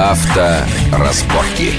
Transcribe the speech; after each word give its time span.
Авторазборки. 0.00 1.78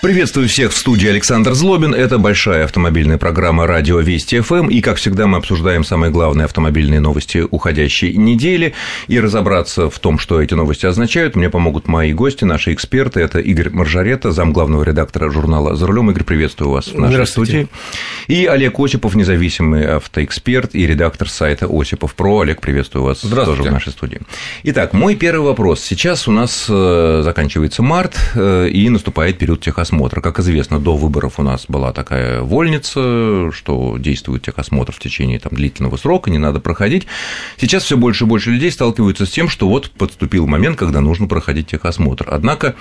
Приветствую 0.00 0.46
всех 0.46 0.72
в 0.72 0.76
студии 0.76 1.08
Александр 1.08 1.54
Злобин. 1.54 1.92
Это 1.92 2.18
большая 2.18 2.66
автомобильная 2.66 3.18
программа 3.18 3.66
«Радио 3.66 3.98
Вести 3.98 4.38
ФМ». 4.38 4.68
И, 4.68 4.80
как 4.80 4.96
всегда, 4.96 5.26
мы 5.26 5.38
обсуждаем 5.38 5.82
самые 5.82 6.12
главные 6.12 6.44
автомобильные 6.44 7.00
новости 7.00 7.44
уходящей 7.50 8.14
недели. 8.14 8.74
И 9.08 9.18
разобраться 9.18 9.90
в 9.90 9.98
том, 9.98 10.20
что 10.20 10.40
эти 10.40 10.54
новости 10.54 10.86
означают, 10.86 11.34
мне 11.34 11.50
помогут 11.50 11.88
мои 11.88 12.12
гости, 12.12 12.44
наши 12.44 12.74
эксперты. 12.74 13.18
Это 13.18 13.40
Игорь 13.40 13.70
Маржарета, 13.70 14.30
зам 14.30 14.52
главного 14.52 14.84
редактора 14.84 15.30
журнала 15.30 15.74
«За 15.74 15.88
рулем». 15.88 16.12
Игорь, 16.12 16.22
приветствую 16.22 16.70
вас 16.70 16.86
в 16.86 16.96
нашей 16.96 17.26
студии. 17.26 17.66
И 18.28 18.46
Олег 18.46 18.78
Осипов, 18.78 19.16
независимый 19.16 19.84
автоэксперт 19.96 20.76
и 20.76 20.86
редактор 20.86 21.28
сайта 21.28 21.66
Осипов 21.68 22.14
Про. 22.14 22.42
Олег, 22.42 22.60
приветствую 22.60 23.02
вас 23.02 23.18
тоже 23.18 23.64
в 23.64 23.72
нашей 23.72 23.90
студии. 23.90 24.20
Итак, 24.62 24.92
мой 24.92 25.16
первый 25.16 25.46
вопрос. 25.46 25.80
Сейчас 25.80 26.28
у 26.28 26.30
нас 26.30 26.66
э, 26.68 27.22
заканчивается 27.24 27.82
март, 27.82 28.14
э, 28.36 28.68
и 28.68 28.88
наступает 28.90 29.38
период 29.38 29.60
техосмотра 29.60 29.87
техосмотра. 29.88 30.20
Как 30.20 30.38
известно, 30.38 30.78
до 30.78 30.96
выборов 30.96 31.38
у 31.38 31.42
нас 31.42 31.66
была 31.68 31.92
такая 31.92 32.42
вольница, 32.42 33.50
что 33.52 33.96
действует 33.98 34.42
техосмотр 34.42 34.92
в 34.92 34.98
течение 34.98 35.38
там, 35.38 35.54
длительного 35.54 35.96
срока, 35.96 36.30
не 36.30 36.38
надо 36.38 36.60
проходить. 36.60 37.06
Сейчас 37.56 37.84
все 37.84 37.96
больше 37.96 38.24
и 38.24 38.26
больше 38.26 38.50
людей 38.50 38.70
сталкиваются 38.70 39.24
с 39.24 39.30
тем, 39.30 39.48
что 39.48 39.68
вот 39.68 39.90
подступил 39.90 40.46
момент, 40.46 40.78
когда 40.78 41.00
нужно 41.00 41.26
проходить 41.26 41.68
техосмотр. 41.68 42.28
Однако 42.30 42.74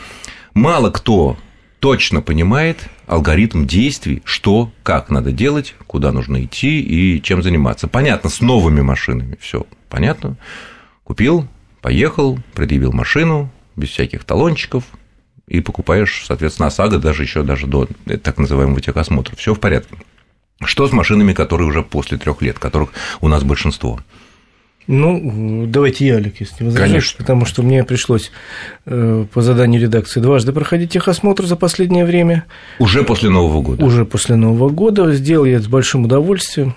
мало 0.54 0.92
кто 0.92 1.38
точно 1.80 2.22
понимает 2.22 2.90
алгоритм 3.06 3.66
действий, 3.66 4.22
что, 4.26 4.72
как 4.84 5.10
надо 5.10 5.32
делать, 5.32 5.76
куда 5.86 6.12
нужно 6.12 6.44
идти 6.44 6.82
и 6.82 7.22
чем 7.22 7.42
заниматься. 7.42 7.88
Понятно, 7.88 8.30
с 8.30 8.42
новыми 8.42 8.82
машинами 8.82 9.38
все 9.40 9.66
понятно. 9.90 10.36
Купил, 11.04 11.48
поехал, 11.82 12.40
предъявил 12.54 12.92
машину, 12.92 13.50
без 13.78 13.90
всяких 13.90 14.26
талончиков, 14.26 14.84
и 15.48 15.62
покупаешь, 15.62 16.24
соответственно, 16.26 16.68
ОСАГО 16.68 17.00
даже 17.00 17.24
еще 17.24 17.44
даже 17.44 17.68
до 17.68 17.88
так 18.22 18.38
называемого 18.38 18.82
техосмотра. 18.82 19.36
Все 19.36 19.54
в 19.54 19.60
порядке. 19.60 19.96
Что 20.64 20.88
с 20.88 20.92
машинами, 20.92 21.34
которые 21.34 21.68
уже 21.68 21.84
после 21.84 22.18
трех 22.18 22.42
лет, 22.42 22.60
которых 22.60 22.90
у 23.22 23.28
нас 23.28 23.44
большинство? 23.44 24.00
Ну, 24.88 25.66
давайте 25.68 26.08
я, 26.08 26.16
Олег, 26.16 26.40
если 26.40 26.64
не 26.64 26.70
возражаешь, 26.70 27.16
потому 27.16 27.46
что 27.46 27.62
мне 27.62 27.84
пришлось 27.84 28.32
э, 28.86 29.26
по 29.34 29.42
заданию 29.42 29.82
редакции 29.82 30.22
дважды 30.22 30.54
проходить 30.54 30.92
техосмотр 30.94 31.46
за 31.46 31.58
последнее 31.58 32.06
время. 32.06 32.46
Уже 32.80 33.04
после 33.04 33.30
Нового 33.30 33.62
года? 33.62 33.84
Уже 33.84 34.06
после 34.06 34.38
Нового 34.38 34.70
года. 34.70 35.14
Сделал 35.14 35.44
я 35.44 35.56
это 35.56 35.66
с 35.66 35.68
большим 35.68 36.06
удовольствием. 36.06 36.76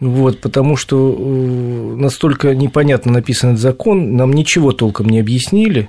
Вот, 0.00 0.40
потому 0.40 0.76
что 0.76 1.12
э, 1.18 1.96
настолько 1.96 2.54
непонятно 2.54 3.10
написан 3.10 3.50
этот 3.50 3.62
закон, 3.62 4.14
нам 4.14 4.32
ничего 4.32 4.70
толком 4.70 5.08
не 5.08 5.18
объяснили. 5.18 5.88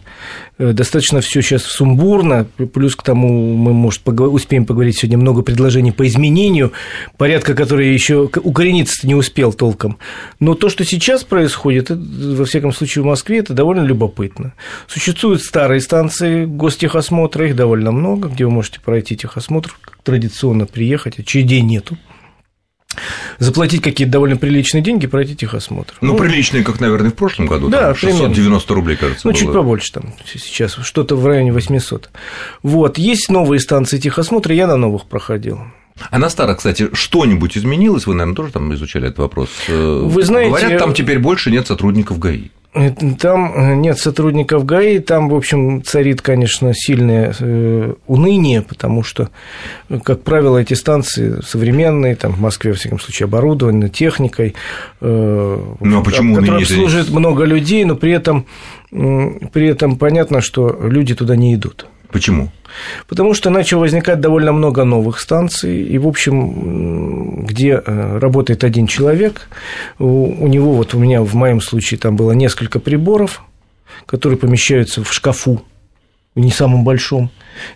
Э, 0.58 0.72
достаточно 0.74 1.22
все 1.22 1.44
сейчас 1.44 1.64
сумбурно, 1.64 2.48
плюс 2.74 2.96
к 2.96 3.04
тому 3.04 3.54
мы, 3.56 3.72
может, 3.72 4.02
успеем 4.08 4.66
поговорить 4.66 4.98
сегодня 4.98 5.20
много 5.20 5.44
предложений 5.44 5.92
по 5.92 6.08
изменению 6.08 6.72
порядка, 7.18 7.54
который 7.54 7.94
еще 7.94 8.28
укорениться 8.44 9.06
не 9.06 9.14
успел 9.14 9.54
толком. 9.54 10.00
Но 10.40 10.56
то, 10.56 10.70
что 10.70 10.84
сейчас 10.86 11.24
происходит, 11.24 11.92
во 11.92 12.46
всяком 12.46 12.74
случае 12.74 13.04
в 13.04 13.06
Москве, 13.06 13.38
это 13.38 13.54
довольно 13.54 13.82
любопытно. 13.82 14.54
Существуют 14.88 15.44
старые 15.44 15.82
станции 15.82 16.46
гостехосмотра, 16.46 17.48
их 17.48 17.56
довольно 17.56 17.92
много, 17.92 18.28
где 18.30 18.46
вы 18.46 18.52
можете 18.52 18.80
пройти 18.80 19.16
техосмотр, 19.16 19.78
традиционно 20.02 20.66
приехать, 20.66 21.20
а 21.20 21.24
чей 21.24 21.44
день 21.44 21.68
нету 21.68 21.96
заплатить 23.40 23.82
какие-то 23.82 24.12
довольно 24.12 24.38
приличные 24.38 24.82
деньги, 24.82 25.08
пройти 25.08 25.36
техосмотр. 25.36 25.96
Ну, 26.02 26.14
ну 26.14 26.20
приличные, 26.20 26.64
как, 26.64 26.80
наверное, 26.80 27.10
в 27.10 27.16
прошлом 27.16 27.48
году. 27.48 27.70
Да, 27.70 27.88
там 27.88 27.96
690 27.96 28.34
примерно. 28.36 28.76
рублей, 28.76 28.98
кажется. 28.98 29.28
Ну, 29.28 29.32
было. 29.32 29.40
чуть 29.40 29.54
побольше 29.54 29.94
там 29.94 30.14
сейчас, 30.26 30.78
что-то 30.84 31.16
в 31.16 31.26
районе 31.26 31.52
800. 31.52 32.10
Вот, 32.64 32.98
есть 32.98 33.30
новые 33.30 33.60
станции 33.60 33.98
техосмотра, 33.98 34.54
я 34.54 34.68
на 34.68 34.78
новых 34.78 35.06
проходил. 35.06 35.60
А 36.12 36.18
на 36.18 36.30
старых, 36.30 36.58
кстати, 36.58 36.90
что-нибудь 36.94 37.58
изменилось? 37.58 38.08
Вы, 38.08 38.14
наверное, 38.14 38.36
тоже 38.36 38.54
там 38.54 38.74
изучали 38.74 39.08
этот 39.08 39.20
вопрос. 39.20 39.50
Вы 39.68 40.24
знаете... 40.24 40.52
Говорят, 40.52 40.80
там 40.80 40.94
теперь 40.94 41.20
больше 41.20 41.52
нет 41.52 41.68
сотрудников 41.68 42.20
ГАИ. 42.20 42.50
Там 42.72 43.52
э, 43.56 43.76
нет 43.76 43.98
сотрудников 43.98 44.64
ГАИ, 44.64 45.00
там, 45.00 45.30
в 45.30 45.36
общем, 45.36 45.82
царит, 45.84 46.22
конечно, 46.22 46.72
сильное 46.76 47.34
э, 47.40 47.94
уныние, 48.06 48.62
потому 48.62 49.02
что, 49.02 49.30
как 50.04 50.22
правило, 50.22 50.60
эти 50.60 50.76
станции 50.76 51.42
современные, 51.44 52.16
там 52.16 52.34
в 52.34 52.40
Москве, 52.40 52.72
во 52.72 52.78
всяком 52.78 53.00
случае, 53.00 53.26
оборудованы 53.26 53.90
техникой, 53.90 54.54
э, 55.02 55.64
ну, 55.80 56.00
а 56.00 56.04
почему 56.04 56.36
которым 56.36 56.64
служит 56.64 57.10
много 57.10 57.44
людей, 57.44 57.84
но 57.86 57.96
при 57.96 58.12
этом, 58.12 58.46
при 58.92 59.68
этом 59.68 59.98
понятно, 59.98 60.42
что 60.42 60.80
люди 60.80 61.16
туда 61.16 61.36
не 61.36 61.56
идут. 61.56 61.88
Почему? 62.12 62.52
Потому 63.08 63.34
что 63.34 63.50
начало 63.50 63.82
возникать 63.82 64.20
довольно 64.20 64.52
много 64.52 64.84
новых 64.84 65.20
станций, 65.20 65.84
и, 65.84 65.98
в 65.98 66.08
общем, 66.08 67.46
где 67.46 67.82
э, 67.86 68.18
работает 68.18 68.64
один 68.64 68.88
человек, 68.88 69.48
у 70.00 70.48
него, 70.48 70.74
вот 70.74 70.94
у 70.94 71.00
меня 71.00 71.22
в 71.22 71.36
моем 71.36 71.62
случае 71.62 72.00
там 72.00 72.16
было 72.16 72.32
несколько 72.32 72.80
приборов, 72.80 73.44
которые 74.06 74.38
помещаются 74.40 75.04
в 75.04 75.14
шкафу, 75.14 75.62
не 76.36 76.52
самом 76.52 76.84
большом. 76.84 77.30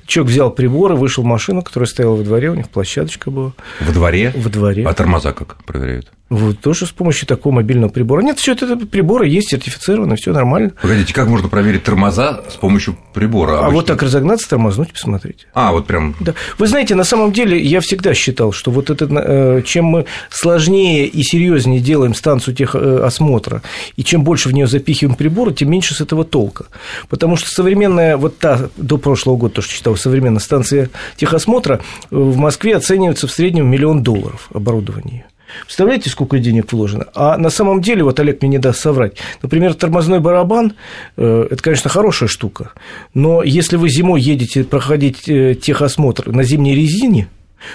Человек 0.06 0.32
взял 0.32 0.52
приборы, 0.52 0.96
вышел 0.96 1.24
в 1.24 1.28
машину, 1.28 1.62
которая 1.62 1.88
стояла 1.88 2.16
во 2.16 2.24
дворе, 2.24 2.50
у 2.50 2.56
них 2.56 2.70
площадочка 2.70 3.30
была. 3.30 3.54
Во 3.82 3.92
дворе? 3.92 4.32
Во 4.36 4.50
дворе. 4.50 4.86
А 4.88 4.94
тормоза 4.94 5.34
как 5.34 5.64
проверяют? 5.64 6.12
Вот, 6.30 6.60
тоже 6.62 6.88
с 6.88 6.92
помощью 6.92 7.28
такого 7.28 7.54
мобильного 7.54 7.92
прибора. 7.92 8.22
Нет, 8.22 8.40
все 8.40 8.54
это 8.54 8.76
приборы 8.78 9.28
есть 9.28 9.50
сертифицированы, 9.50 10.16
все 10.16 10.32
нормально. 10.32 10.72
Погодите, 10.82 11.14
как 11.14 11.28
можно 11.28 11.48
проверить 11.48 11.84
тормоза 11.84 12.42
с 12.50 12.56
помощью 12.56 12.98
прибора? 13.14 13.52
Обычно? 13.52 13.68
А 13.68 13.72
вот 13.72 13.86
так 13.86 14.02
разогнаться, 14.02 14.50
тормознуть, 14.50 14.94
посмотрите. 14.94 15.46
А, 15.54 15.72
вот 15.72 15.86
прям. 15.86 16.16
Да. 16.22 16.34
Вы 16.58 16.68
знаете, 16.68 16.96
на 16.96 17.04
самом 17.04 17.34
деле 17.34 17.62
я 17.62 17.82
всегда 17.82 18.14
считал, 18.14 18.52
что 18.52 18.72
вот 18.72 18.90
это, 18.90 19.08
э, 19.12 19.62
чем 19.64 19.86
мы 19.86 20.06
сложнее 20.32 21.06
и 21.06 21.22
серьезнее 21.24 21.82
делаем 21.82 22.16
станцию 22.16 22.56
техосмотра, 22.56 23.62
и 23.96 24.04
чем 24.04 24.24
больше 24.24 24.50
в 24.50 24.54
нее 24.54 24.66
запихиваем 24.66 25.16
приборы, 25.16 25.54
тем 25.54 25.70
меньше 25.70 25.94
с 25.94 26.02
этого 26.02 26.24
толка. 26.24 26.66
Потому 27.10 27.36
что 27.36 27.50
современная, 27.50 28.18
вот 28.18 28.40
та 28.40 28.70
до 28.78 28.98
прошлого 28.98 29.38
года, 29.38 29.56
то, 29.56 29.62
что 29.62 29.74
считал, 29.74 29.96
современная 29.98 30.40
станция 30.40 30.90
техосмотра 31.16 31.76
э, 31.76 31.80
в 32.16 32.38
Москве 32.38 32.76
оценивается 32.76 33.28
в 33.28 33.32
среднем 33.32 33.70
миллион 33.70 34.02
долларов 34.02 34.50
оборудование. 34.52 35.26
Представляете, 35.66 36.10
сколько 36.10 36.40
денег 36.40 36.72
вложено? 36.72 37.08
А 37.16 37.38
на 37.38 37.50
самом 37.50 37.82
деле, 37.82 38.04
вот 38.04 38.20
Олег 38.20 38.42
мне 38.42 38.52
не 38.52 38.58
даст 38.58 38.80
соврать, 38.80 39.18
например, 39.42 39.74
тормозной 39.74 40.20
барабан 40.20 40.74
э,– 41.18 41.48
это, 41.52 41.62
конечно, 41.62 41.90
хорошая 41.90 42.30
штука, 42.30 42.72
но 43.14 43.44
если 43.44 43.78
вы 43.78 43.90
зимой 43.90 44.22
едете 44.22 44.64
проходить 44.64 45.28
э, 45.30 45.56
техосмотр 45.56 46.32
на 46.32 46.44
зимней 46.44 46.76
резине, 46.76 47.28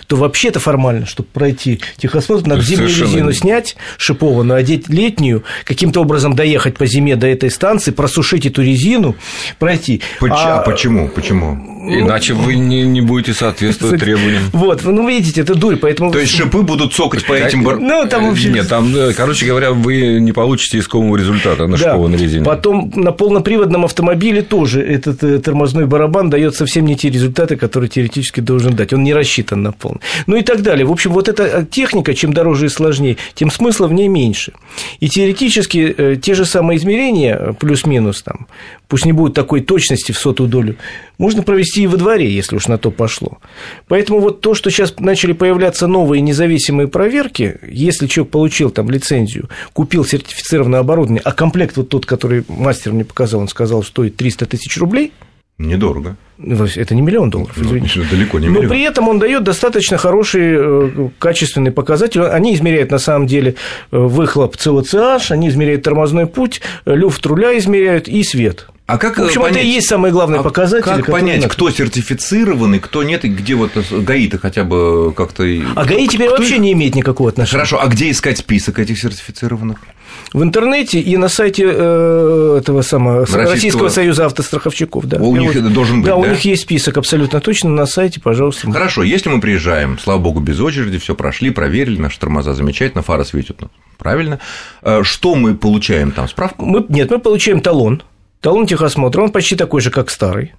то 0.07 0.17
вообще-то 0.17 0.61
формально, 0.61 1.07
чтобы 1.07 1.29
пройти 1.33 1.81
техосмотр, 1.97 2.47
надо 2.47 2.63
зимнюю 2.63 2.89
резину 2.89 3.33
снять, 3.33 3.77
шипованную, 3.97 4.59
одеть 4.59 4.89
летнюю, 4.89 5.45
каким-то 5.65 6.01
образом 6.01 6.35
доехать 6.35 6.77
по 6.77 6.87
зиме 6.87 7.17
до 7.17 7.27
этой 7.27 7.51
станции, 7.51 7.91
просушить 7.91 8.47
эту 8.47 8.63
резину, 8.63 9.17
пройти. 9.59 10.03
Поч- 10.21 10.33
а, 10.35 10.61
а 10.61 10.63
почему? 10.63 11.09
Почему? 11.09 11.79
Иначе 11.89 12.35
вы 12.35 12.57
не, 12.57 12.83
не 12.83 13.01
будете 13.01 13.33
соответствовать 13.33 14.01
требованиям. 14.01 14.43
Вот, 14.53 14.85
ну, 14.85 15.09
видите, 15.09 15.41
это 15.41 15.55
дурь, 15.55 15.77
поэтому... 15.77 16.13
То 16.13 16.19
есть 16.19 16.35
шипы 16.35 16.63
будут 16.63 16.93
цокать 16.93 17.25
по 17.25 17.33
этим... 17.33 17.65
Бар... 17.65 17.79
Ну, 17.79 18.07
там 18.09 18.29
вообще... 18.29 18.51
Нет, 18.51 18.69
там, 18.69 18.95
э, 18.95 19.13
короче 19.15 19.47
говоря, 19.47 19.73
вы 19.73 20.19
не 20.21 20.33
получите 20.33 20.79
искомого 20.79 21.17
результата 21.17 21.67
на 21.67 21.77
шипованной 21.77 22.19
резине. 22.19 22.45
Потом 22.45 22.93
на 22.95 23.13
полноприводном 23.13 23.85
автомобиле 23.85 24.43
тоже 24.43 24.83
этот 24.83 25.23
э, 25.23 25.39
тормозной 25.39 25.87
барабан 25.87 26.31
дает 26.31 26.55
совсем 26.55 26.87
не 26.87 26.97
те 26.97 27.11
результаты, 27.11 27.57
которые 27.57 27.89
теоретически 27.89 28.41
должен 28.41 28.75
дать. 28.75 28.93
Он 28.93 29.03
не 29.03 29.15
рассчитан 29.15 29.63
на 29.63 29.73
полный. 29.79 30.01
Ну 30.27 30.37
и 30.37 30.43
так 30.43 30.63
далее. 30.63 30.87
В 30.87 30.93
общем, 30.93 31.13
вот 31.13 31.29
эта 31.29 31.45
э, 31.45 31.67
техника, 31.71 32.15
чем 32.15 32.33
дороже 32.33 32.67
и 32.67 32.69
сложнее, 32.69 33.17
тем 33.35 33.51
смысла 33.51 33.87
в 33.87 33.93
ней 33.93 34.09
меньше. 34.09 34.53
И 35.01 35.09
теоретически 35.09 36.19
те 36.21 36.35
же 36.35 36.45
самые 36.45 36.79
измерения, 36.79 37.55
плюс-минус 37.59 38.23
там, 38.23 38.47
пусть 38.89 39.05
не 39.05 39.13
будет 39.13 39.35
такой 39.35 39.61
точности 39.61 40.13
в 40.13 40.19
сотую 40.19 40.49
долю, 40.49 40.77
можно 41.19 41.43
провести 41.43 41.83
и 41.83 41.87
во 41.87 41.97
дворе, 41.97 42.31
если 42.31 42.57
уж 42.57 42.69
на 42.69 42.79
то 42.79 42.91
пошло. 42.91 43.39
Поэтому 43.89 44.21
вот 44.21 44.41
то, 44.41 44.55
что 44.55 44.71
сейчас 44.71 44.95
начали 44.99 45.33
появляться 45.33 45.87
новые 45.87 46.21
независимые 46.21 46.89
проверки, 46.89 47.59
если 47.69 48.07
человек 48.07 48.33
получил 48.33 48.71
там 48.71 48.91
лицензию, 48.91 49.49
купил 49.73 50.05
сертифицированное 50.05 50.81
оборудование, 50.81 51.23
а 51.25 51.33
комплект 51.33 51.77
вот 51.77 51.89
тот, 51.89 52.07
который 52.07 52.45
мастер 52.49 52.93
мне 52.93 53.05
показал, 53.05 53.41
он 53.41 53.49
сказал, 53.49 53.83
стоит 53.83 54.17
300 54.17 54.47
тысяч 54.47 54.77
рублей. 54.79 55.13
Недорого. 55.59 56.17
Это 56.39 56.95
не 56.95 57.03
миллион 57.03 57.31
долларов, 57.31 57.57
ну, 57.57 57.65
извините. 57.65 58.03
далеко 58.09 58.39
не 58.39 58.47
миллион. 58.47 58.65
Но 58.67 58.71
при 58.71 58.83
этом 58.83 59.09
он 59.09 59.19
дает 59.19 59.43
достаточно 59.43 59.99
хороший 59.99 60.55
э, 60.55 61.09
качественный 61.19 61.73
показатель. 61.73 62.23
Они 62.23 62.55
измеряют 62.55 62.93
на 62.93 62.99
самом 62.99 63.27
деле 63.27 63.57
э, 63.91 63.99
выхлоп 63.99 64.57
ЦОЦH, 64.57 65.33
они 65.33 65.49
измеряют 65.49 65.83
тормозной 65.83 66.27
путь, 66.29 66.61
люфт 66.87 67.27
руля 67.27 67.59
измеряют 67.59 68.07
и 68.07 68.23
свет. 68.23 68.69
А 68.87 68.97
как 68.97 69.19
в 69.19 69.23
общем, 69.25 69.43
понять, 69.43 69.57
это 69.59 69.67
и 69.67 69.71
есть 69.71 69.87
самый 69.89 70.13
главный 70.13 70.39
а 70.39 70.43
показатель. 70.43 70.85
Как 70.85 71.07
понять, 71.07 71.43
надо... 71.43 71.49
кто 71.51 71.69
сертифицированный, 71.69 72.79
кто 72.79 73.03
нет, 73.03 73.25
и 73.27 73.29
где 73.29 73.55
вот 73.55 73.73
ГАИ-то 73.91 74.39
хотя 74.39 74.65
бы 74.65 75.13
как-то... 75.15 75.43
А 75.43 75.85
ГАИ 75.85 76.07
теперь 76.07 76.29
кто... 76.29 76.39
вообще 76.39 76.59
не 76.59 76.73
имеет 76.73 76.95
никакого 76.95 77.29
отношения. 77.29 77.59
Хорошо, 77.59 77.83
а 77.83 77.87
где 77.89 78.11
искать 78.11 78.39
список 78.39 78.79
этих 78.79 78.99
сертифицированных? 78.99 79.79
В 80.33 80.43
интернете 80.43 81.01
и 81.01 81.17
на 81.17 81.29
сайте 81.29 81.65
э, 81.67 82.59
этого 82.61 82.83
самого 82.83 83.21
Российского, 83.21 83.51
Российского 83.51 83.89
союза 83.89 84.27
автостраховщиков. 84.27 85.07
Да, 85.07 85.19
у 85.19 85.37
них 85.37 85.57
это 85.57 85.69
должен 85.69 86.03
быть, 86.03 86.07
да, 86.07 86.13
да? 86.13 86.17
у 86.17 86.27
них 86.27 86.41
есть 86.43 86.63
список 86.63 86.99
абсолютно 86.99 87.41
точно 87.41 87.71
на 87.71 87.87
сайте, 87.87 88.21
пожалуйста. 88.21 88.71
Хорошо, 88.71 89.03
если 89.03 89.29
мы 89.29 89.41
приезжаем, 89.41 89.99
слава 89.99 90.19
богу, 90.19 90.41
без 90.41 90.61
очереди, 90.61 90.99
все 90.99 91.15
прошли, 91.15 91.51
проверили, 91.51 92.01
наши 92.01 92.19
тормоза 92.19 92.55
замечательно, 92.55 93.03
фары 93.03 93.25
светят, 93.25 93.61
ну, 93.61 93.69
правильно. 93.97 94.39
Э, 94.83 95.03
Что 95.03 95.35
мы 95.35 95.55
получаем 95.55 96.13
там? 96.13 96.29
Справку? 96.29 96.65
Мы, 96.65 96.85
нет, 96.89 97.11
мы 97.11 97.19
получаем 97.19 97.61
талон. 97.61 98.03
Талон 98.41 98.67
техосмотра, 98.67 99.23
он 99.23 99.31
почти 99.31 99.57
такой 99.57 99.81
же, 99.81 99.91
как 99.91 100.11
старый. 100.11 100.55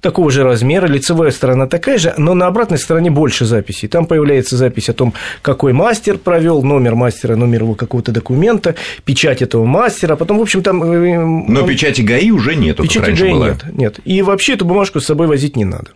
Такого 0.00 0.30
же 0.30 0.44
размера, 0.44 0.86
лицевая 0.86 1.30
сторона 1.30 1.66
такая 1.66 1.98
же, 1.98 2.14
но 2.18 2.34
на 2.34 2.46
обратной 2.46 2.78
стороне 2.78 3.10
больше 3.10 3.44
записей. 3.44 3.88
Там 3.88 4.06
появляется 4.06 4.56
запись 4.56 4.88
о 4.88 4.92
том, 4.92 5.14
какой 5.42 5.72
мастер 5.72 6.18
провел, 6.18 6.62
номер 6.62 6.94
мастера, 6.94 7.36
номер 7.36 7.62
его 7.62 7.74
какого-то 7.74 8.12
документа, 8.12 8.74
печать 9.04 9.42
этого 9.42 9.64
мастера, 9.64 10.16
потом, 10.16 10.38
в 10.38 10.42
общем, 10.42 10.62
там... 10.62 10.82
э, 10.82 11.18
Но 11.18 11.60
он- 11.62 11.68
печати 11.68 12.00
ГАИ 12.02 12.30
уже 12.30 12.54
нету, 12.56 12.82
как 12.82 12.90
печати 12.90 13.06
раньше 13.06 13.22
ГАИ 13.24 13.32
была. 13.32 13.48
нет, 13.48 13.64
нет. 13.72 14.00
И 14.04 14.22
вообще 14.22 14.54
эту 14.54 14.64
бумажку 14.64 15.00
с 15.00 15.06
собой 15.06 15.26
возить 15.26 15.56
не 15.56 15.64
надо. 15.64 15.90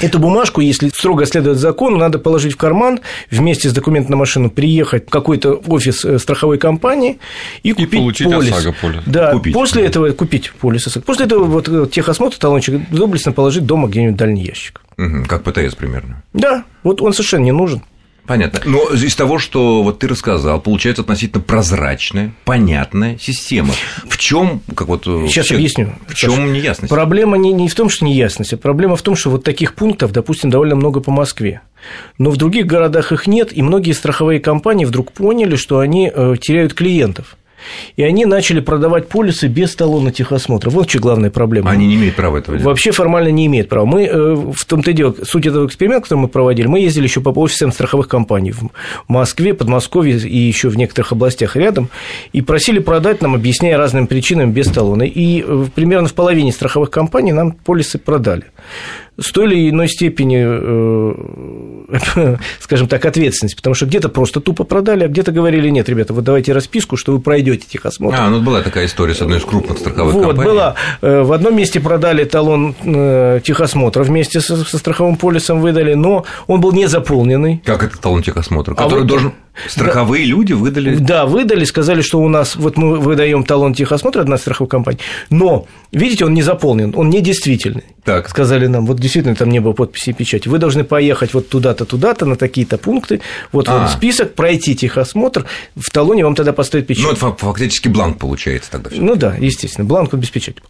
Эту 0.00 0.18
бумажку, 0.18 0.62
если 0.62 0.88
строго 0.88 1.26
следовать 1.26 1.58
закону, 1.58 1.98
надо 1.98 2.18
положить 2.18 2.54
в 2.54 2.56
карман, 2.56 3.00
вместе 3.30 3.68
с 3.68 3.72
документом 3.74 4.12
на 4.12 4.16
машину 4.16 4.50
приехать 4.50 5.06
в 5.08 5.10
какой-то 5.10 5.52
офис 5.66 6.06
э, 6.06 6.18
страховой 6.18 6.56
компании 6.56 7.18
и 7.62 7.72
купить 7.72 8.00
получить 8.00 8.30
полис. 8.30 8.50
ОСАГО 8.50 8.74
полис. 8.80 9.02
Да, 9.04 9.32
Купить, 9.32 9.52
после 9.52 9.82
да. 9.82 9.88
этого 9.88 10.10
купить 10.12 10.52
полис 10.52 10.86
ОСАГО. 10.86 11.04
После 11.04 11.26
этого 11.26 11.44
вот 11.44 11.68
э, 11.68 11.86
техосмотр, 11.92 12.38
талончик 12.38 12.80
доблестно 12.90 13.32
положить 13.32 13.66
дома 13.66 13.88
где-нибудь 13.88 14.14
в 14.14 14.18
дальний 14.18 14.42
ящик. 14.42 14.80
Мгм, 14.96 15.26
Как 15.26 15.42
ПТС 15.42 15.74
примерно. 15.74 16.22
Да, 16.32 16.64
вот 16.82 17.02
он 17.02 17.12
совершенно 17.12 17.44
не 17.44 17.52
нужен. 17.52 17.82
Понятно. 18.26 18.60
Но 18.64 18.90
из 18.90 19.14
того, 19.16 19.38
что 19.38 19.82
вот 19.82 19.98
ты 19.98 20.06
рассказал, 20.06 20.60
получается 20.60 21.02
относительно 21.02 21.42
прозрачная, 21.42 22.32
понятная 22.44 23.18
система. 23.20 23.74
В 24.08 24.16
чем, 24.16 24.60
как 24.76 24.88
вот 24.88 25.06
э, 25.06 25.26
Сейчас 25.26 25.38
вообще, 25.38 25.54
объясню. 25.56 25.92
В 26.06 26.14
чем 26.14 26.52
неясность? 26.52 26.90
Проблема 26.90 27.36
не, 27.36 27.52
не 27.52 27.68
в 27.68 27.74
том, 27.74 27.90
что 27.90 28.04
неясность, 28.04 28.52
а 28.52 28.56
проблема 28.56 28.94
в 28.94 29.02
том, 29.02 29.16
что 29.16 29.30
вот 29.30 29.42
таких 29.42 29.74
пунктов, 29.74 30.12
допустим, 30.12 30.50
довольно 30.50 30.76
много 30.76 31.00
по 31.00 31.10
Москве. 31.10 31.62
Но 32.16 32.30
в 32.30 32.36
других 32.36 32.66
городах 32.66 33.10
их 33.10 33.26
нет, 33.26 33.56
и 33.56 33.60
многие 33.60 33.92
страховые 33.92 34.38
компании 34.38 34.84
вдруг 34.84 35.12
поняли, 35.12 35.56
что 35.56 35.80
они 35.80 36.10
э, 36.14 36.36
теряют 36.40 36.74
клиентов. 36.74 37.36
И 37.96 38.02
они 38.02 38.24
начали 38.26 38.60
продавать 38.60 39.08
полисы 39.08 39.48
без 39.48 39.74
талона 39.74 40.12
техосмотра. 40.12 40.70
Вот 40.70 40.88
что 40.88 40.98
главная 40.98 41.30
проблема. 41.30 41.70
Они 41.70 41.86
не 41.86 41.96
имеют 41.96 42.16
права 42.16 42.38
этого 42.38 42.56
делать. 42.56 42.66
Вообще 42.66 42.92
формально 42.92 43.28
не 43.28 43.46
имеет 43.46 43.68
права. 43.68 43.86
Мы 43.86 44.04
э, 44.04 44.34
в 44.34 44.64
том-то 44.64 44.90
и 44.90 44.94
дело, 44.94 45.14
суть 45.22 45.46
этого 45.46 45.66
эксперимента, 45.66 46.04
который 46.04 46.20
мы 46.20 46.28
проводили, 46.28 46.66
мы 46.66 46.80
ездили 46.80 47.04
еще 47.04 47.20
по 47.20 47.30
офисам 47.30 47.72
страховых 47.72 48.08
компаний 48.08 48.52
в 48.52 48.70
Москве, 49.08 49.54
Подмосковье 49.54 50.16
и 50.16 50.36
еще 50.36 50.68
в 50.68 50.76
некоторых 50.76 51.12
областях 51.12 51.56
рядом, 51.56 51.88
и 52.32 52.42
просили 52.42 52.78
продать 52.78 53.22
нам, 53.22 53.34
объясняя 53.34 53.76
разными 53.76 54.06
причинами, 54.06 54.50
без 54.50 54.68
талона. 54.68 55.02
И 55.02 55.44
э, 55.46 55.66
примерно 55.74 56.08
в 56.08 56.14
половине 56.14 56.52
страховых 56.52 56.90
компаний 56.90 57.32
нам 57.32 57.52
полисы 57.52 57.98
продали. 57.98 58.44
С 59.20 59.30
той 59.30 59.46
или 59.46 59.70
иной 59.70 59.88
степени, 59.88 60.38
э, 60.40 61.14
скажем 62.60 62.88
так, 62.88 63.04
ответственности, 63.04 63.56
потому 63.56 63.74
что 63.74 63.86
где-то 63.86 64.08
просто 64.08 64.40
тупо 64.40 64.64
продали, 64.64 65.04
а 65.04 65.08
где-то 65.08 65.32
говорили, 65.32 65.68
нет, 65.68 65.88
ребята, 65.88 66.12
вот 66.14 66.24
давайте 66.24 66.52
расписку, 66.52 66.96
что 66.96 67.12
вы 67.12 67.20
пройдете 67.20 67.66
техосмотр. 67.68 68.16
А, 68.18 68.28
ну 68.28 68.40
была 68.40 68.62
такая 68.62 68.86
история 68.86 69.14
с 69.14 69.22
одной 69.22 69.38
из 69.38 69.44
крупных 69.44 69.78
страховых 69.78 70.14
Вот, 70.14 70.26
компаний. 70.26 70.48
была. 70.50 70.74
Э, 71.00 71.22
В 71.22 71.32
одном 71.32 71.56
месте 71.56 71.80
продали 71.80 72.24
талон 72.24 72.74
э, 72.84 73.40
техосмотра 73.44 74.02
вместе 74.04 74.40
со, 74.40 74.56
со 74.56 74.78
страховым 74.78 75.16
полисом 75.16 75.60
выдали, 75.60 75.94
но 75.94 76.24
он 76.46 76.60
был 76.60 76.72
не 76.72 76.86
заполненный. 76.86 77.62
Как 77.64 77.82
это 77.82 77.98
талон 77.98 78.22
техосмотра? 78.22 78.72
А 78.72 78.76
Который 78.76 79.00
вот- 79.00 79.06
должен... 79.08 79.32
Страховые 79.68 80.24
люди 80.24 80.52
выдали... 80.52 80.96
Да, 80.96 81.26
выдали, 81.26 81.64
сказали, 81.64 82.00
что 82.02 82.20
у 82.20 82.28
нас, 82.28 82.56
вот 82.56 82.76
мы 82.76 82.98
выдаем 82.98 83.44
талон 83.44 83.74
техосмотра, 83.74 84.22
одна 84.22 84.38
страховая 84.38 84.68
компания, 84.68 84.98
но, 85.30 85.66
видите, 85.92 86.24
он 86.24 86.34
не 86.34 86.42
заполнен, 86.42 86.92
он 86.96 87.10
недействительный. 87.10 87.84
Так. 88.04 88.28
Сказали 88.28 88.66
нам, 88.66 88.86
вот 88.86 88.98
действительно 88.98 89.34
там 89.36 89.50
не 89.50 89.60
было 89.60 89.72
подписи 89.72 90.10
и 90.10 90.12
печати, 90.12 90.48
вы 90.48 90.58
должны 90.58 90.84
поехать 90.84 91.34
вот 91.34 91.48
туда-то, 91.48 91.84
туда-то, 91.84 92.26
на 92.26 92.36
такие-то 92.36 92.78
пункты, 92.78 93.20
вот 93.52 93.68
А. 93.68 93.80
вот 93.82 93.90
список, 93.90 94.34
пройти 94.34 94.74
техосмотр, 94.74 95.44
в 95.76 95.90
талоне 95.90 96.24
вам 96.24 96.34
тогда 96.34 96.52
поставят 96.52 96.86
печать. 96.86 97.04
Ну, 97.04 97.10
это 97.10 97.20
фа- 97.20 97.36
фактически 97.36 97.88
бланк 97.88 98.18
получается 98.18 98.70
тогда. 98.70 98.90
Ну 98.94 99.14
да, 99.16 99.36
естественно, 99.38 99.86
бланк 99.86 100.14
без 100.14 100.30
печати. 100.30 100.60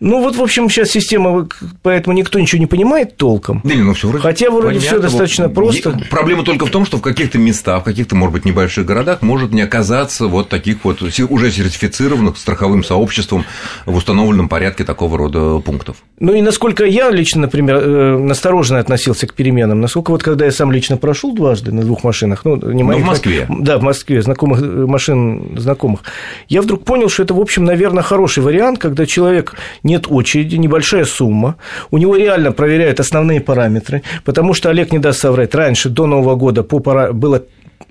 Ну 0.00 0.20
вот, 0.20 0.34
в 0.34 0.42
общем, 0.42 0.70
сейчас 0.70 0.88
система, 0.88 1.46
поэтому 1.82 2.16
никто 2.16 2.40
ничего 2.40 2.58
не 2.58 2.66
понимает 2.66 3.18
толком. 3.18 3.60
Да 3.64 3.74
ну, 3.74 3.92
всё 3.92 4.08
вроде 4.08 4.22
Хотя 4.22 4.50
вроде 4.50 4.78
понятно. 4.78 4.86
всё 4.86 4.98
достаточно 4.98 5.44
Вот 5.44 5.54
просто. 5.54 6.00
Проблема 6.08 6.42
только 6.42 6.64
в 6.64 6.70
том, 6.70 6.86
что 6.86 6.96
в 6.96 7.02
каких-то 7.02 7.36
местах, 7.36 7.82
в 7.82 7.84
каких-то, 7.84 8.16
может 8.16 8.32
быть, 8.32 8.46
небольших 8.46 8.86
городах 8.86 9.20
может 9.20 9.52
не 9.52 9.60
оказаться 9.60 10.26
вот 10.26 10.48
таких 10.48 10.78
вот 10.84 11.02
уже 11.02 11.50
сертифицированных 11.50 12.38
страховым 12.38 12.82
сообществом 12.82 13.44
в 13.84 13.94
установленном 13.94 14.48
порядке 14.48 14.84
такого 14.84 15.18
рода 15.18 15.58
пунктов. 15.58 15.98
Ну 16.18 16.32
и 16.32 16.40
насколько 16.40 16.86
я 16.86 17.10
лично, 17.10 17.42
например, 17.42 17.76
э, 17.76 18.18
настороженно 18.18 18.78
относился 18.78 19.26
к 19.26 19.34
переменам, 19.34 19.82
насколько 19.82 20.12
вот 20.12 20.22
когда 20.22 20.46
я 20.46 20.50
сам 20.50 20.72
лично 20.72 20.96
прошел 20.96 21.34
дважды 21.34 21.72
на 21.72 21.82
двух 21.82 22.04
машинах, 22.04 22.46
ну, 22.46 22.56
не 22.56 22.82
Но 22.82 22.88
моих, 22.88 23.02
в 23.02 23.06
Москве. 23.06 23.46
Да, 23.50 23.76
в 23.76 23.82
Москве, 23.82 24.22
знакомых 24.22 24.62
э, 24.62 24.64
машин 24.64 25.58
знакомых, 25.58 26.00
я 26.48 26.62
вдруг 26.62 26.84
понял, 26.84 27.10
что 27.10 27.22
это, 27.22 27.34
в 27.34 27.40
общем, 27.40 27.64
наверное, 27.66 28.02
хороший 28.02 28.42
вариант, 28.42 28.78
когда 28.78 29.04
человек 29.04 29.54
нет 29.90 30.06
очереди, 30.08 30.56
небольшая 30.56 31.04
сумма, 31.04 31.56
у 31.90 31.98
него 31.98 32.16
реально 32.16 32.52
проверяют 32.52 33.00
основные 33.00 33.40
параметры, 33.40 34.02
потому 34.24 34.54
что 34.54 34.70
Олег 34.70 34.92
не 34.92 34.98
даст 34.98 35.20
соврать, 35.20 35.54
раньше, 35.54 35.88
до 35.88 36.06
Нового 36.06 36.36
года, 36.36 36.62
по 36.62 36.80
пара... 36.80 37.12
было 37.12 37.42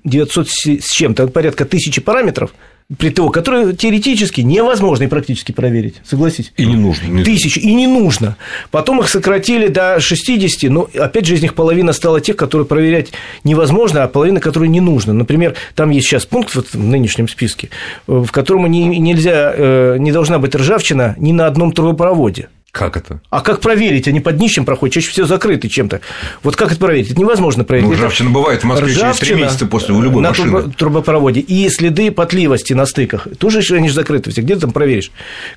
900 0.04 0.48
с 0.48 0.90
чем-то, 0.92 1.28
порядка 1.28 1.64
тысячи 1.64 2.00
параметров, 2.00 2.50
при 2.98 3.10
ТО, 3.10 3.28
которые 3.28 3.74
теоретически 3.74 4.40
невозможно 4.40 5.04
и 5.04 5.06
практически 5.06 5.52
проверить, 5.52 5.96
согласись. 6.04 6.52
И 6.56 6.66
не 6.66 6.76
нужно. 6.76 7.22
Тысяч, 7.24 7.56
и 7.56 7.72
не 7.74 7.86
нужно. 7.86 8.36
Потом 8.70 9.00
их 9.00 9.08
сократили 9.08 9.68
до 9.68 10.00
60, 10.00 10.70
но 10.70 10.88
опять 10.98 11.26
же 11.26 11.34
из 11.34 11.42
них 11.42 11.54
половина 11.54 11.92
стала 11.92 12.20
тех, 12.20 12.36
которые 12.36 12.66
проверять 12.66 13.12
невозможно, 13.44 14.02
а 14.02 14.08
половина, 14.08 14.40
которые 14.40 14.68
не 14.68 14.80
нужно. 14.80 15.12
Например, 15.12 15.54
там 15.74 15.90
есть 15.90 16.08
сейчас 16.08 16.26
пункт 16.26 16.54
вот 16.56 16.68
в 16.72 16.78
нынешнем 16.78 17.28
списке, 17.28 17.70
э, 18.08 18.12
в 18.12 18.32
котором 18.32 18.66
не, 18.66 18.98
нельзя, 18.98 19.52
э, 19.56 19.96
не 19.98 20.10
должна 20.10 20.38
быть 20.38 20.54
ржавчина 20.54 21.14
ни 21.18 21.32
на 21.32 21.46
одном 21.46 21.72
трубопроводе. 21.72 22.48
Как 22.72 22.96
это? 22.96 23.20
А 23.30 23.40
как 23.40 23.60
проверить? 23.60 24.06
Они 24.06 24.20
под 24.20 24.36
днищем 24.36 24.64
проходят, 24.64 24.94
чаще 24.94 25.10
всего 25.10 25.26
закрыты 25.26 25.68
чем-то. 25.68 26.00
Вот 26.44 26.54
как 26.54 26.70
это 26.70 26.78
проверить? 26.80 27.10
Это 27.10 27.20
невозможно 27.20 27.64
проверить. 27.64 27.88
Ну, 27.90 27.96
ржавчина 27.96 28.30
бывает 28.30 28.60
в 28.62 28.64
Москве 28.64 28.86
через 28.94 28.98
три 29.00 29.08
ржавчина 29.10 29.36
месяца 29.38 29.66
после 29.66 29.92
у 29.94 30.00
любой 30.00 30.22
на 30.22 30.28
машины. 30.28 30.50
трубо- 30.58 30.74
трубопроводе. 30.76 31.40
И 31.40 31.68
следы 31.68 32.12
потливости 32.12 32.72
на 32.72 32.86
стыках. 32.86 33.26
Тоже 33.38 33.60
они 33.74 33.88
же 33.88 33.94
закрыты 33.94 34.30
все. 34.30 34.42
Где 34.42 34.54
ты 34.54 34.60
там 34.62 34.70
проверишь, 34.70 35.10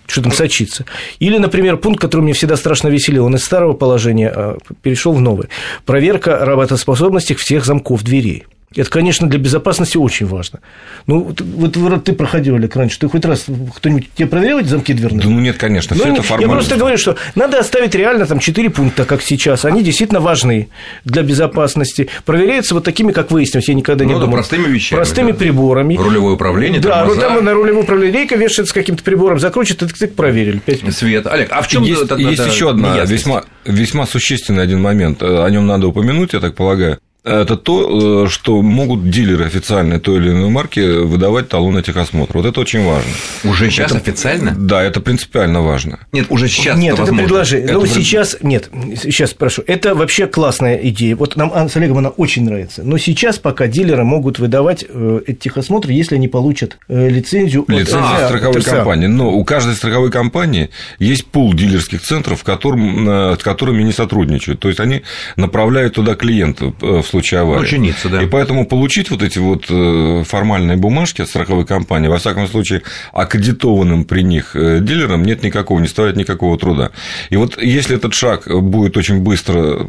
что 0.08 0.24
там 0.24 0.32
сочится? 0.32 0.86
Или, 1.20 1.38
например, 1.38 1.78
пункт, 1.78 2.02
который 2.02 2.22
мне 2.22 2.34
всегда 2.34 2.58
страшно 2.58 2.88
веселил, 2.88 3.26
он 3.26 3.36
из 3.36 3.44
старого 3.44 3.74
положения 3.74 4.32
а, 4.36 4.58
перешел 4.82 5.14
в 5.14 5.22
новое. 5.22 5.50
Проверка 5.86 6.44
работоспособности 6.44 7.34
всех 7.34 7.64
замков 7.66 8.04
дверей. 8.04 8.46
Это, 8.76 8.90
конечно, 8.90 9.28
для 9.28 9.40
безопасности 9.40 9.98
очень 9.98 10.26
важно. 10.26 10.60
Ну, 11.08 11.20
вот, 11.38 11.42
вот 11.76 12.04
ты 12.04 12.14
проходил, 12.14 12.56
Олег, 12.56 12.76
раньше, 12.76 13.00
ты 13.00 13.08
хоть 13.08 13.24
раз 13.26 13.46
кто-нибудь 13.76 14.10
тебе 14.16 14.28
проверял 14.28 14.60
эти 14.60 14.68
замки 14.68 14.94
дверные? 14.94 15.22
Да 15.22 15.30
ну 15.30 15.40
нет, 15.40 15.58
конечно, 15.58 15.96
Ну, 15.96 16.02
все 16.02 16.10
не- 16.12 16.18
это 16.18 16.24
я 16.24 16.30
формально. 16.30 16.54
просто 16.56 16.76
говорю, 16.78 16.98
что 16.98 17.16
надо 17.36 17.60
оставить 17.60 17.96
реально 17.96 18.26
там 18.26 18.40
4 18.40 18.70
пункта, 18.70 19.06
как 19.06 19.22
сейчас. 19.22 19.66
Они 19.66 19.84
действительно 19.84 20.20
важны 20.20 20.70
для 21.06 21.22
безопасности. 21.24 22.10
Проверяются 22.26 22.74
вот 22.74 22.84
такими, 22.84 23.12
как 23.12 23.32
выяснилось, 23.32 23.68
я 23.68 23.74
никогда 23.76 24.06
не 24.06 24.14
Ну 24.14 24.20
да, 24.20 24.26
думал. 24.26 24.38
простыми 24.38 24.68
вещами, 24.68 24.98
Простыми 25.00 25.32
да. 25.32 25.38
приборами. 25.38 25.96
Рулевое 25.96 26.36
управление, 26.36 26.82
Да, 26.82 27.00
тормоза. 27.06 27.22
там 27.22 27.44
на 27.46 27.54
рулевое 27.54 27.84
управление 27.84 28.20
рейка 28.22 28.36
вешается 28.36 28.72
с 28.72 28.74
каким-то 28.74 29.04
прибором, 29.04 29.40
закручивает, 29.40 29.80
тык 29.80 29.98
тык 29.98 30.16
проверили. 30.16 30.60
Пять 30.60 30.82
минут. 30.82 30.96
Свет. 30.96 31.28
Олег, 31.28 31.50
а 31.52 31.62
в 31.62 31.68
чем 31.68 31.84
есть, 31.84 32.10
есть 32.18 32.46
еще 32.46 32.70
одна 32.70 33.04
весьма, 33.06 33.44
весьма 33.66 34.06
существенный 34.08 34.64
один 34.64 34.82
момент. 34.82 35.22
Э, 35.22 35.44
О 35.44 35.50
нем 35.50 35.68
надо 35.68 35.88
упомянуть, 35.88 36.34
я 36.34 36.40
так 36.40 36.56
полагаю. 36.56 37.00
Это 37.24 37.56
то, 37.56 38.26
э, 38.26 38.30
что 38.30 38.62
могут 38.62 39.10
дилеры 39.10 39.46
официальной 39.46 39.98
той 40.00 40.18
или 40.18 40.32
иной 40.32 40.50
марки 40.50 40.82
выдавать 41.04 41.48
талоны 41.48 41.82
техосмотра. 41.82 42.40
Вот 42.40 42.46
это 42.48 42.60
очень 42.60 42.84
важно. 42.86 43.10
Уже 43.46 43.70
сейчас 43.70 43.94
официально? 43.94 44.52
Да, 44.58 44.84
это 44.84 45.00
принципиально 45.00 45.62
важно. 45.62 46.00
Нет, 46.12 46.26
уже 46.30 46.50
сейчас 46.50 46.78
Нет, 46.78 46.94
это 46.96 47.04
возможно. 47.04 47.24
предложение. 47.24 47.66
Это 47.66 47.74
Ну, 47.76 47.82
пред- 47.84 47.94
сейчас, 47.94 48.38
нет, 48.42 48.70
сейчас 49.02 49.30
спрошу. 49.32 49.64
Это 49.68 49.96
вообще 49.96 50.28
классная 50.28 50.76
идея. 50.76 51.16
Вот 51.16 51.38
нам 51.38 51.50
а, 51.54 51.70
с 51.70 51.78
Олегом 51.78 52.00
она 52.00 52.10
очень 52.10 52.44
нравится. 52.44 52.84
Но 52.84 52.98
сейчас 52.98 53.40
пока 53.40 53.68
дилеры 53.68 54.04
могут 54.04 54.40
выдавать 54.40 54.84
э, 54.88 55.22
эти 55.26 55.38
техосмотры, 55.38 55.94
если 55.94 56.16
они 56.16 56.28
получат 56.28 56.78
э, 56.90 57.08
лицензию 57.08 57.62
от 57.64 57.70
Лицензия 57.70 58.18
ТСА, 58.18 58.28
страховой 58.28 58.62
ТСА. 58.62 58.76
компании. 58.76 59.08
Но 59.08 59.32
у 59.32 59.46
каждой 59.46 59.76
страховой 59.76 60.12
компании 60.12 60.72
есть 61.00 61.26
пул 61.28 61.54
дилерских 61.54 62.02
центров, 62.02 62.44
э, 62.46 63.36
с 63.40 63.44
которыми 63.44 63.84
не 63.84 63.94
сотрудничают. 63.94 64.60
То 64.60 64.68
есть 64.68 64.82
они 64.82 65.04
направляют 65.38 65.94
туда 65.96 66.16
клиентов. 66.16 66.74
В 66.82 67.13
случае 67.14 67.42
аварии. 67.42 67.62
Ну, 67.62 67.66
чиниться, 67.68 68.10
да. 68.10 68.24
И 68.24 68.26
поэтому 68.26 68.66
получить 68.66 69.12
вот 69.12 69.22
эти 69.22 69.40
вот 69.40 69.66
э, 69.70 70.24
формальные 70.26 70.78
бумажки 70.78 71.22
от 71.22 71.30
страховой 71.30 71.66
компании, 71.66 72.08
во 72.08 72.18
всяком 72.18 72.48
случае, 72.48 72.82
аккредитованным 73.12 74.06
при 74.06 74.24
них 74.24 74.56
э, 74.56 74.80
дилерам 74.82 75.24
нет 75.24 75.44
никакого, 75.44 75.80
не 75.80 75.88
стоит 75.88 76.16
никакого 76.16 76.58
труда. 76.58 76.90
И 77.30 77.38
вот 77.38 77.62
если 77.62 77.96
этот 77.96 78.14
шаг 78.14 78.48
будет 78.48 78.98
очень 78.98 79.20
быстро 79.20 79.86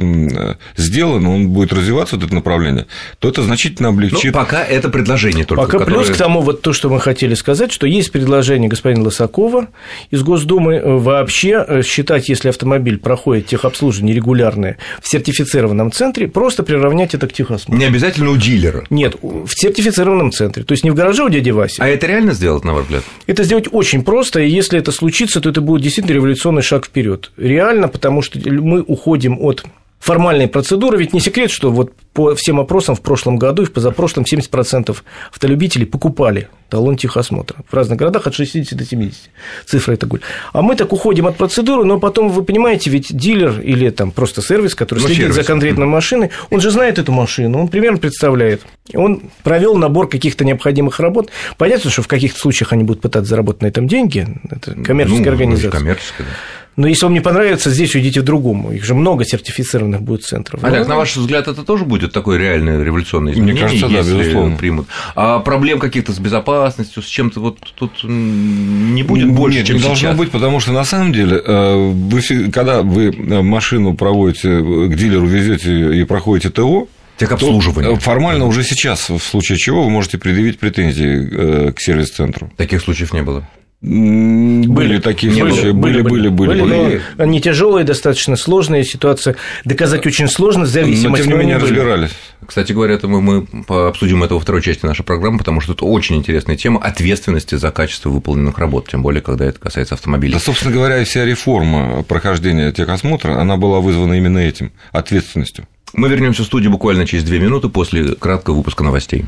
сделан, 0.77 1.27
он 1.27 1.49
будет 1.49 1.73
развиваться, 1.73 2.17
вот 2.17 2.27
это 2.27 2.35
направление, 2.35 2.87
то 3.19 3.29
это 3.29 3.43
значительно 3.43 3.89
облегчит. 3.89 4.35
Ну, 4.35 4.41
пока 4.41 4.63
это 4.63 4.89
предложение 4.91 5.45
только. 5.45 5.65
Пока 5.65 5.79
которое... 5.79 6.05
плюс 6.05 6.11
к 6.11 6.17
тому, 6.17 6.43
вот 6.43 6.61
то, 6.61 6.73
что 6.73 6.91
мы 6.91 7.01
хотели 7.01 7.35
сказать, 7.35 7.73
что 7.73 7.87
есть 7.87 8.13
предложение 8.13 8.69
господина 8.69 9.05
Лысакова 9.05 9.69
из 10.11 10.23
Госдумы 10.23 10.83
вообще 10.99 11.83
считать, 11.83 12.29
если 12.29 12.51
автомобиль 12.51 12.99
проходит 12.99 13.47
техобслуживание 13.47 14.15
регулярное 14.15 14.77
в 15.01 15.09
сертифицированном 15.09 15.91
центре, 15.91 16.29
просто 16.29 16.63
приравнять 16.63 17.14
это 17.15 17.27
к 17.27 17.33
техосмотру. 17.33 17.79
Не 17.79 17.87
обязательно 17.87 18.31
у 18.31 18.37
дилера. 18.37 18.85
Нет, 18.91 19.17
в 19.23 19.49
сертифицированном 19.49 20.33
центре. 20.33 20.65
То 20.65 20.73
есть 20.73 20.85
не 20.85 20.91
в 20.91 20.95
гараже 20.95 21.25
у 21.25 21.29
дяди 21.29 21.51
Васи. 21.51 21.77
А 21.81 21.89
это 21.89 22.07
реально 22.07 22.33
сделать, 22.33 22.65
на 22.65 22.75
ваш 22.75 22.85
взгляд? 22.85 23.05
Это 23.27 23.45
сделать 23.45 23.69
очень 23.71 24.05
просто, 24.05 24.41
и 24.41 24.51
если 24.51 24.79
это 24.79 24.93
случится, 24.93 25.41
то 25.41 25.49
это 25.49 25.61
будет 25.61 25.83
действительно 25.83 26.15
революционный 26.15 26.63
шаг 26.63 26.87
вперед. 26.87 27.31
Реально, 27.37 27.89
потому 27.89 28.23
что 28.23 28.39
мы 28.51 28.83
уходим 28.83 29.39
от 29.41 29.65
формальные 30.05 30.49
процедуры, 30.49 30.99
ведь 30.99 31.15
не 31.15 31.21
секрет, 31.21 31.51
что 31.51 31.71
вот 31.71 31.93
по 32.13 32.35
всем 32.35 32.61
опросам 32.61 32.95
в 32.95 33.01
прошлом 33.01 33.39
году 33.39 33.63
и 33.63 33.65
в 33.65 33.73
позапрошлом 33.73 34.25
70% 34.31 34.95
автолюбителей 35.33 35.87
покупали 35.87 36.49
талон 36.69 36.99
техосмотра. 36.99 37.65
В 37.67 37.73
разных 37.73 37.99
городах 37.99 38.27
от 38.27 38.35
60 38.35 38.77
до 38.77 38.85
70. 38.85 39.19
Цифра 39.65 39.95
это 39.95 40.07
гуль. 40.07 40.21
А 40.53 40.61
мы 40.61 40.77
так 40.77 40.93
уходим 40.93 41.27
от 41.27 41.39
процедуры, 41.39 41.85
но 41.85 41.99
потом, 41.99 42.29
вы 42.29 42.45
понимаете, 42.45 42.91
ведь 42.91 43.17
дилер 43.17 43.61
или 43.61 43.89
там 43.89 44.11
просто 44.11 44.43
сервис, 44.43 44.75
который 44.75 45.01
ну, 45.01 45.07
следит 45.07 45.23
сервис. 45.23 45.37
за 45.37 45.45
конкретной 45.45 45.87
машиной, 45.87 46.31
он 46.51 46.61
же 46.61 46.71
знает 46.71 46.99
эту 46.99 47.11
машину, 47.11 47.59
он 47.59 47.69
примерно 47.69 47.97
представляет. 47.97 48.61
Он 48.93 49.23
провел 49.43 49.77
набор 49.77 50.11
каких-то 50.11 50.45
необходимых 50.45 51.01
работ. 51.01 51.31
Понятно, 51.57 51.91
что 51.91 52.03
в 52.03 52.09
каких-то 52.09 52.39
случаях 52.39 52.75
они 52.75 52.85
будут 52.85 53.01
пытаться 53.01 53.31
заработать 53.31 53.63
на 53.63 53.67
этом 53.69 53.89
деньги. 53.89 54.27
Это 54.51 54.75
коммерческая 54.75 55.25
ну, 55.25 55.31
организация. 55.31 55.71
Коммерческая, 55.71 56.27
да. 56.27 56.35
Но 56.77 56.87
если 56.87 57.05
вам 57.05 57.15
не 57.15 57.21
понравится, 57.21 57.71
здесь 57.71 57.95
уйдите 57.95 58.21
в 58.21 58.25
другому. 58.25 58.73
Их 58.73 58.85
же 58.85 58.95
много 58.95 59.25
сертифицированных 59.25 60.03
будет 60.03 60.25
центров. 60.25 60.63
Олег, 60.65 60.83
Но... 60.83 60.95
на 60.95 60.97
ваш 60.97 61.17
взгляд, 61.17 61.47
это 61.47 61.63
тоже 61.63 61.85
будет 61.85 62.13
такое 62.13 62.39
реальное 62.39 62.83
революционное 62.83 63.33
изменение? 63.33 63.55
Мне 63.55 63.63
кажется, 63.63 63.89
да, 63.89 63.99
безусловно. 63.99 64.57
примут. 64.57 64.89
А 65.15 65.39
проблем 65.39 65.79
каких-то 65.79 66.13
с 66.13 66.19
безопасностью, 66.19 67.03
с 67.03 67.07
чем-то 67.07 67.41
вот 67.41 67.59
тут 67.75 68.05
не 68.05 69.03
будет 69.03 69.31
больше, 69.31 69.59
Нет, 69.59 69.67
чем 69.67 69.77
не 69.77 69.83
сейчас? 69.83 70.01
должно 70.01 70.19
быть, 70.19 70.31
потому 70.31 70.61
что 70.61 70.73
на 70.73 70.85
самом 70.85 71.13
деле, 71.13 71.41
э, 71.45 71.93
вы, 71.93 72.51
когда 72.51 72.83
вы 72.83 73.13
машину 73.13 73.95
проводите 73.95 74.49
э, 74.49 74.89
к 74.89 74.97
дилеру, 74.97 75.27
везете 75.27 75.97
и 75.97 76.05
проходите 76.05 76.51
ТО, 76.51 76.89
Техобслуживание. 77.17 77.97
Формально 78.01 78.45
уже 78.47 78.65
сейчас, 78.65 79.09
в 79.09 79.21
случае 79.21 79.57
чего, 79.57 79.85
вы 79.85 79.91
можете 79.91 80.19
предъявить 80.19 80.59
претензии 80.59 81.69
э, 81.69 81.73
к 81.73 81.81
сервис-центру. 81.81 82.51
Таких 82.57 82.83
случаев 82.83 83.13
не 83.13 83.23
было. 83.23 83.47
Были, 83.85 84.67
были 84.67 84.99
такие 84.99 85.31
не 85.31 85.41
случаи, 85.41 85.73
были, 85.73 86.01
были, 86.01 86.29
были, 86.29 86.29
были, 86.29 86.63
были. 86.63 87.03
Но 87.17 87.23
они 87.23 87.39
тяжелые, 87.39 87.85
достаточно 87.85 88.35
сложные, 88.35 88.83
ситуация 88.83 89.37
доказать 89.67 90.07
очень 90.07 90.27
сложно, 90.27 90.65
зависимость. 90.65 91.27
Но 91.27 91.31
тем 91.31 91.39
не 91.39 91.45
менее 91.45 91.59
разбирались. 91.59 92.13
Кстати 92.47 92.73
говоря, 92.73 92.95
это 92.95 93.09
мы, 93.09 93.21
мы 93.21 93.87
обсудим 93.89 94.23
это 94.23 94.35
во 94.35 94.41
второй 94.41 94.63
части 94.63 94.87
нашей 94.87 95.05
программы, 95.05 95.37
потому 95.37 95.61
что 95.61 95.75
это 95.75 95.85
очень 95.85 96.17
интересная 96.17 96.57
тема 96.57 96.81
ответственности 96.81 97.57
за 97.57 97.71
качество 97.73 98.09
выполненных 98.09 98.59
работ, 98.59 98.89
тем 98.89 99.03
более, 99.03 99.21
когда 99.21 99.45
это 99.45 99.59
касается 99.59 99.97
автомобилей. 99.97 100.33
Да, 100.33 100.41
собственно 100.41 100.73
говоря, 100.73 101.05
вся 101.05 101.27
реформа 101.27 102.03
прохождения 102.05 102.73
техосмотра, 102.73 103.39
она 103.39 103.59
была 103.59 103.81
вызвана 103.81 104.15
именно 104.15 104.39
этим, 104.39 104.73
ответственностью. 104.93 105.69
Мы 105.93 106.09
вернемся 106.09 106.43
в 106.43 106.47
студию 106.47 106.71
буквально 106.71 107.07
через 107.07 107.25
две 107.25 107.39
минуты 107.39 107.69
после 107.69 108.15
краткого 108.15 108.57
выпуска 108.57 108.83
новостей. 108.83 109.27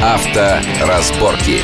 Авторазборки. 0.00 1.60